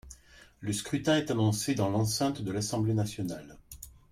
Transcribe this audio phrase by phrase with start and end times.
[0.61, 3.59] Le scrutin est annoncé dans l’enceinte de l’Assemblée nationale.